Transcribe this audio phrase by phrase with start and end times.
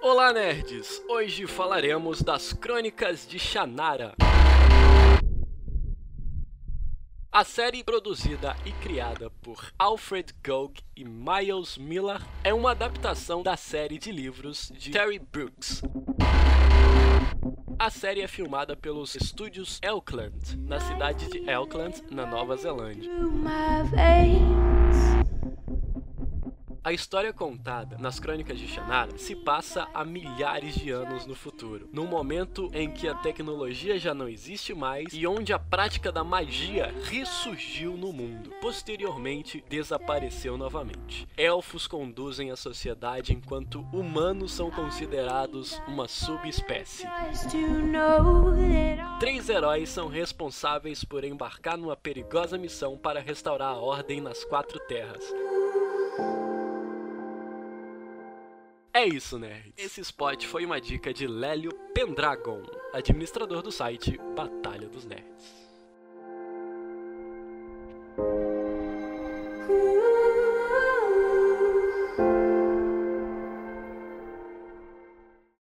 [0.00, 1.02] Olá, nerds!
[1.08, 4.14] Hoje falaremos das Crônicas de Shannara.
[7.30, 13.56] A série produzida e criada por Alfred Gog e Miles Miller é uma adaptação da
[13.56, 15.82] série de livros de Terry Brooks.
[17.78, 23.10] A série é filmada pelos estúdios Elkland, na cidade de Elkland, na Nova Zelândia.
[26.86, 31.88] A história contada nas Crônicas de Shannara se passa há milhares de anos no futuro,
[31.92, 36.22] num momento em que a tecnologia já não existe mais e onde a prática da
[36.22, 38.52] magia ressurgiu no mundo.
[38.60, 41.26] Posteriormente, desapareceu novamente.
[41.36, 47.04] Elfos conduzem a sociedade enquanto humanos são considerados uma subespécie.
[49.18, 54.78] Três heróis são responsáveis por embarcar numa perigosa missão para restaurar a ordem nas quatro
[54.86, 55.24] terras.
[58.96, 59.74] É isso, nerds.
[59.76, 62.62] Esse spot foi uma dica de Lélio Pendragon,
[62.94, 65.54] administrador do site Batalha dos Nerds.